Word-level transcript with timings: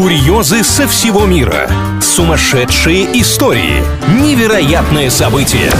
Курьезы 0.00 0.64
со 0.64 0.88
всего 0.88 1.26
мира. 1.26 1.70
Сумасшедшие 2.00 3.20
истории. 3.20 3.84
Невероятные 4.22 5.10
события. 5.10 5.70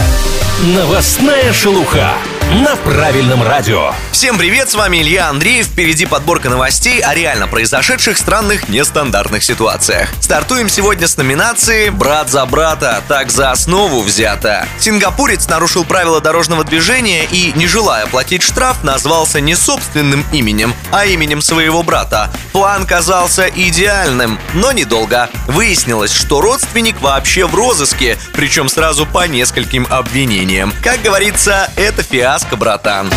Новостная 0.75 1.51
шелуха 1.51 2.13
на 2.51 2.75
правильном 2.75 3.43
радио. 3.43 3.93
Всем 4.11 4.37
привет, 4.37 4.69
с 4.69 4.75
вами 4.75 5.01
Илья 5.01 5.29
Андреев. 5.29 5.67
Впереди 5.67 6.05
подборка 6.05 6.49
новостей 6.49 6.99
о 6.99 7.15
реально 7.15 7.47
произошедших 7.47 8.17
странных 8.17 8.67
нестандартных 8.67 9.41
ситуациях. 9.41 10.09
Стартуем 10.19 10.67
сегодня 10.67 11.07
с 11.07 11.15
номинации 11.15 11.89
«Брат 11.89 12.29
за 12.29 12.45
брата, 12.45 13.01
так 13.07 13.31
за 13.31 13.51
основу 13.51 14.01
взято». 14.01 14.67
Сингапурец 14.79 15.47
нарушил 15.47 15.85
правила 15.85 16.19
дорожного 16.19 16.65
движения 16.65 17.25
и, 17.31 17.53
не 17.55 17.67
желая 17.67 18.05
платить 18.07 18.43
штраф, 18.43 18.83
назвался 18.83 19.39
не 19.39 19.55
собственным 19.55 20.25
именем, 20.33 20.73
а 20.91 21.05
именем 21.05 21.41
своего 21.41 21.83
брата. 21.83 22.29
План 22.51 22.85
казался 22.85 23.47
идеальным, 23.47 24.37
но 24.53 24.73
недолго. 24.73 25.29
Выяснилось, 25.47 26.11
что 26.11 26.41
родственник 26.41 26.99
вообще 26.99 27.45
в 27.45 27.55
розыске, 27.55 28.17
причем 28.33 28.67
сразу 28.67 29.05
по 29.05 29.25
нескольким 29.25 29.87
обвинениям. 29.89 30.73
Как 30.83 31.01
говорится, 31.01 31.71
это 31.77 32.03
фиаско, 32.03 32.40
братан. 32.59 33.09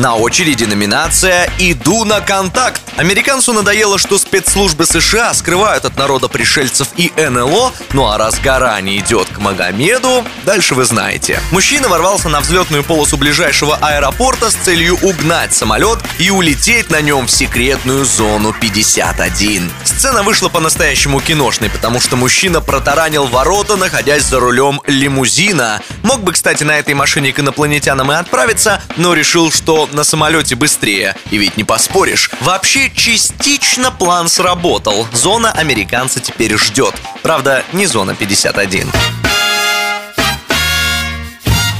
На 0.00 0.14
очереди 0.14 0.64
номинация 0.64 1.52
«Иду 1.58 2.06
на 2.06 2.22
контакт». 2.22 2.80
Американцу 2.96 3.52
надоело, 3.52 3.98
что 3.98 4.16
спецслужбы 4.16 4.86
США 4.86 5.34
скрывают 5.34 5.84
от 5.84 5.98
народа 5.98 6.28
пришельцев 6.28 6.88
и 6.96 7.12
НЛО, 7.16 7.72
ну 7.92 8.06
а 8.06 8.16
раз 8.16 8.40
гора 8.40 8.80
не 8.80 8.98
идет 8.98 9.28
к 9.28 9.38
Магомеду, 9.38 10.24
дальше 10.44 10.74
вы 10.74 10.84
знаете. 10.84 11.40
Мужчина 11.50 11.88
ворвался 11.88 12.30
на 12.30 12.40
взлетную 12.40 12.82
полосу 12.82 13.18
ближайшего 13.18 13.76
аэропорта 13.76 14.50
с 14.50 14.54
целью 14.54 14.96
угнать 15.02 15.52
самолет 15.52 15.98
и 16.18 16.30
улететь 16.30 16.88
на 16.88 17.02
нем 17.02 17.26
в 17.26 17.30
секретную 17.30 18.06
зону 18.06 18.54
51. 18.58 19.70
Сцена 19.84 20.22
вышла 20.22 20.48
по-настоящему 20.48 21.20
киношной, 21.20 21.68
потому 21.68 22.00
что 22.00 22.16
мужчина 22.16 22.62
протаранил 22.62 23.26
ворота, 23.26 23.76
находясь 23.76 24.24
за 24.24 24.40
рулем 24.40 24.80
лимузина. 24.86 25.82
Мог 26.02 26.22
бы, 26.22 26.32
кстати, 26.32 26.64
на 26.64 26.78
этой 26.78 26.94
машине 26.94 27.32
к 27.34 27.40
инопланетянам 27.40 28.12
и 28.12 28.14
отправиться, 28.14 28.82
но 28.96 29.12
решил, 29.12 29.52
что 29.52 29.89
на 29.92 30.04
самолете 30.04 30.54
быстрее. 30.54 31.16
И 31.30 31.38
ведь 31.38 31.56
не 31.56 31.64
поспоришь. 31.64 32.30
Вообще, 32.40 32.90
частично 32.94 33.90
план 33.90 34.28
сработал. 34.28 35.06
Зона 35.12 35.52
американца 35.52 36.20
теперь 36.20 36.56
ждет. 36.56 36.94
Правда, 37.22 37.64
не 37.72 37.86
зона 37.86 38.14
51. 38.14 38.90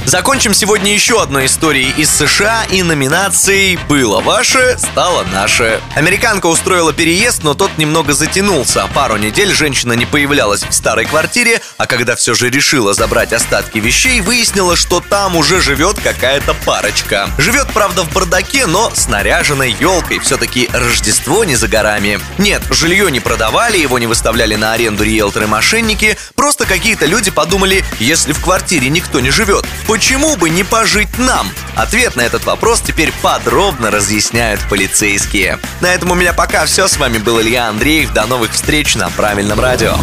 Закончим 0.05 0.53
сегодня 0.55 0.93
еще 0.93 1.21
одной 1.21 1.45
историей 1.45 1.93
из 1.95 2.09
США 2.09 2.63
и 2.69 2.81
номинацией 2.81 3.77
«Было 3.87 4.19
ваше, 4.19 4.77
стало 4.79 5.23
наше». 5.31 5.79
Американка 5.95 6.47
устроила 6.47 6.91
переезд, 6.91 7.43
но 7.43 7.53
тот 7.53 7.77
немного 7.77 8.13
затянулся. 8.13 8.87
Пару 8.95 9.17
недель 9.17 9.53
женщина 9.53 9.93
не 9.93 10.07
появлялась 10.07 10.63
в 10.63 10.73
старой 10.73 11.05
квартире, 11.05 11.61
а 11.77 11.85
когда 11.85 12.15
все 12.15 12.33
же 12.33 12.49
решила 12.49 12.93
забрать 12.93 13.31
остатки 13.31 13.77
вещей, 13.77 14.21
выяснила, 14.21 14.75
что 14.75 15.01
там 15.01 15.35
уже 15.35 15.61
живет 15.61 15.99
какая-то 15.99 16.55
парочка. 16.65 17.29
Живет, 17.37 17.67
правда, 17.71 18.01
в 18.01 18.11
бардаке, 18.11 18.65
но 18.65 18.91
с 18.93 19.07
наряженной 19.07 19.75
елкой. 19.79 20.19
Все-таки 20.19 20.67
Рождество 20.73 21.43
не 21.43 21.55
за 21.55 21.67
горами. 21.67 22.19
Нет, 22.39 22.63
жилье 22.71 23.11
не 23.11 23.19
продавали, 23.19 23.77
его 23.77 23.99
не 23.99 24.07
выставляли 24.07 24.55
на 24.55 24.73
аренду 24.73 25.03
риэлторы-мошенники. 25.03 26.17
Просто 26.35 26.65
какие-то 26.65 27.05
люди 27.05 27.29
подумали, 27.29 27.85
если 27.99 28.33
в 28.33 28.41
квартире 28.41 28.89
никто 28.89 29.19
не 29.19 29.29
живет, 29.29 29.65
Почему 29.91 30.37
бы 30.37 30.49
не 30.49 30.63
пожить 30.63 31.17
нам? 31.17 31.49
Ответ 31.75 32.15
на 32.15 32.21
этот 32.21 32.45
вопрос 32.45 32.79
теперь 32.79 33.11
подробно 33.21 33.91
разъясняют 33.91 34.61
полицейские. 34.69 35.59
На 35.81 35.87
этом 35.87 36.11
у 36.11 36.15
меня 36.15 36.31
пока 36.31 36.65
все. 36.65 36.87
С 36.87 36.95
вами 36.95 37.17
был 37.17 37.41
Илья 37.41 37.67
Андреев. 37.67 38.13
До 38.13 38.25
новых 38.25 38.53
встреч 38.53 38.95
на 38.95 39.09
правильном 39.09 39.59
радио. 39.59 39.97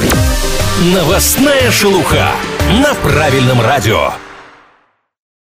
Новостная 0.93 1.71
шелуха 1.71 2.33
на 2.83 2.93
правильном 2.97 3.63
радио. 3.63 4.13